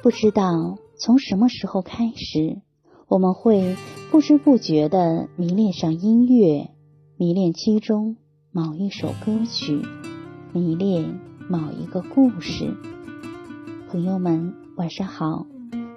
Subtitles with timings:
[0.00, 2.60] 不知道从什么时候开始，
[3.08, 3.76] 我们会
[4.12, 6.70] 不知不觉地迷恋上音乐，
[7.16, 8.16] 迷恋其中
[8.52, 9.82] 某一首歌曲，
[10.52, 11.18] 迷恋
[11.48, 12.76] 某一个故事。
[13.90, 15.46] 朋友们，晚上好，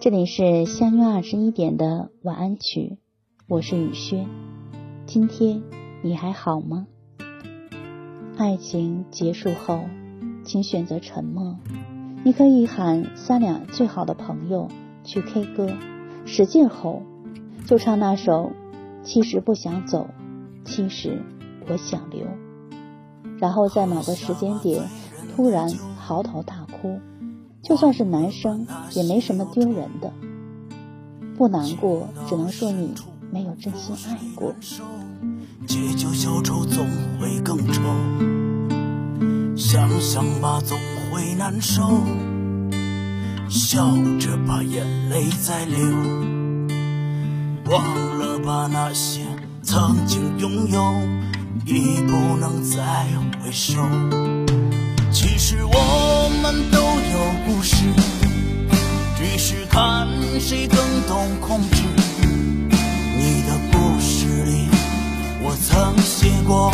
[0.00, 2.98] 这里是相约二十一点的晚安曲，
[3.48, 4.28] 我是雨轩。
[5.06, 5.60] 今天
[6.02, 6.86] 你还好吗？
[8.36, 9.80] 爱情结束后，
[10.44, 11.56] 请选择沉默。
[12.28, 14.68] 你可以喊三两最好的朋友
[15.02, 15.66] 去 K 歌，
[16.26, 17.02] 使劲吼，
[17.64, 18.52] 就唱那首
[19.02, 20.06] 《其实不想走，
[20.62, 21.22] 其实
[21.66, 22.26] 我想留》，
[23.38, 24.86] 然后在某个时间点
[25.34, 27.00] 突然嚎啕大哭，
[27.62, 30.12] 就算是男生也没什么丢人的。
[31.38, 32.92] 不难过，只能说你
[33.30, 34.54] 没有真心爱过。
[35.66, 36.86] 借酒消愁总
[37.18, 37.80] 会更愁，
[39.56, 40.78] 想想吧总。
[41.10, 42.02] 会难受，
[43.48, 45.78] 笑着把眼泪在流，
[47.70, 47.82] 忘
[48.18, 49.20] 了吧那些
[49.62, 50.94] 曾经拥有，
[51.66, 53.06] 已不能再
[53.42, 53.74] 回首。
[55.10, 57.76] 其实我们都有故事，
[59.16, 60.06] 只是看
[60.38, 61.82] 谁更懂控制。
[63.16, 64.68] 你的故事里，
[65.42, 66.72] 我曾写过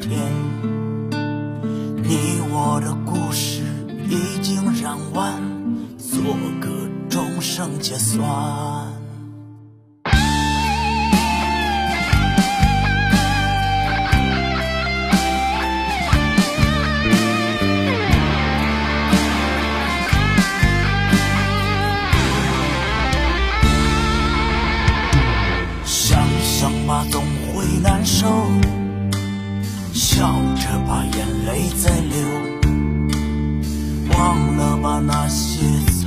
[0.00, 0.18] 天，
[2.02, 3.62] 你我的故事
[4.08, 5.42] 已经染完，
[5.98, 6.22] 做
[6.60, 6.68] 个
[7.08, 8.26] 终生结算。
[25.84, 27.22] 想想吧，总
[27.52, 28.26] 会难受
[30.86, 32.16] 怕眼泪再流
[34.16, 35.60] 忘了吧那些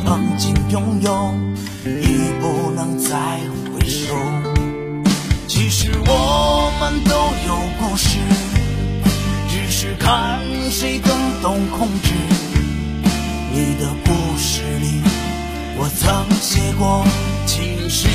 [0.05, 1.33] 曾经拥有
[1.85, 3.39] 已不能再
[3.73, 4.13] 回首。
[5.47, 7.15] 其实我们都
[7.47, 8.17] 有故事，
[9.47, 10.39] 只是看
[10.69, 11.11] 谁更
[11.41, 12.13] 懂控制。
[13.53, 15.01] 你的故事里，
[15.77, 17.05] 我曾写过
[17.45, 18.07] 情诗。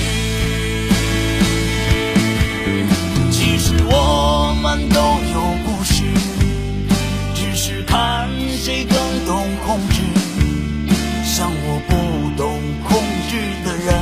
[11.37, 12.99] 像我不懂控
[13.29, 13.95] 制的人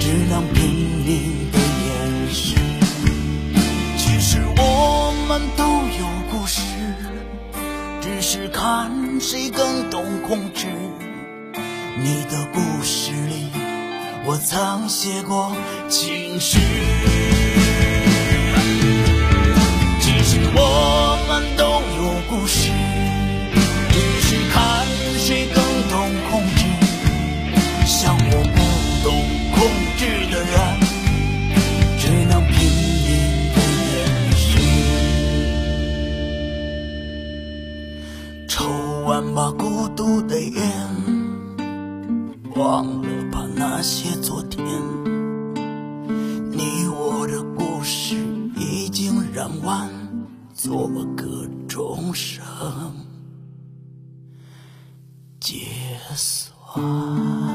[0.00, 0.68] 只能拼
[1.06, 2.56] 命的掩饰
[3.96, 6.60] 其实我们都有故事
[8.00, 10.66] 只是看谁更懂控制
[12.02, 13.46] 你的故事里
[14.26, 15.52] 我曾写过
[15.88, 17.21] 情诗。
[38.54, 38.68] 抽
[39.06, 40.60] 完吧孤独的烟，
[42.54, 44.62] 忘了吧那些昨天。
[46.50, 48.14] 你我的故事
[48.54, 49.88] 已经染完，
[50.52, 50.86] 做
[51.16, 52.44] 个终生
[55.40, 55.56] 结
[56.14, 57.51] 算。